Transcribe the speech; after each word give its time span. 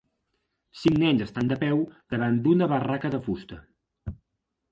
Cinc 0.83 0.95
nens 1.01 1.19
estan 1.25 1.51
de 1.51 1.57
peu 1.63 1.83
davant 2.15 2.39
d'una 2.47 2.69
barraca 2.73 3.11
de 3.17 3.19
fusta. 3.27 3.59